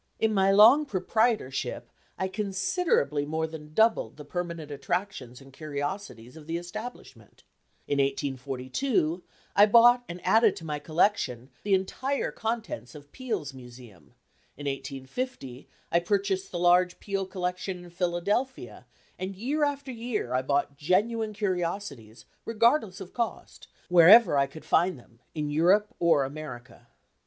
[0.19, 6.47] In my long proprietorship I considerably more than doubled the permanent attractions and curiosities of
[6.47, 7.43] the establishment.
[7.87, 9.21] In 1842,
[9.55, 14.15] I bought and added to my collection the entire contents of Peale's Museum;
[14.57, 18.87] in 1850, I purchased the large Peale collection in Philadelphia;
[19.19, 24.97] and year after year, I bought genuine curiosities, regardless of cost, wherever I could find
[24.97, 26.87] them, in Europe or America.